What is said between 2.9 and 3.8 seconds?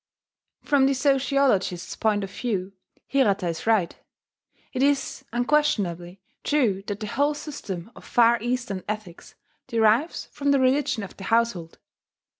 Hirata is